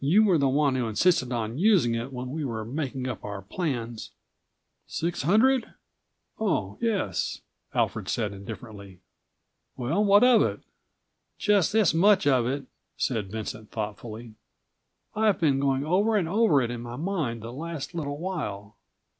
[0.00, 3.40] "You were the one who insisted on using it when we were making up our
[3.40, 4.10] plans."
[4.88, 5.74] "Six hundred?
[6.40, 8.98] Oh, yes," Alfred said indifferently.
[9.76, 10.58] "Well, what of it?"
[11.38, 12.64] "Just this much of it,"
[12.96, 14.34] said Vincent thoughtfully.156
[15.14, 18.74] "I've been going over and over it in my mind the last little while.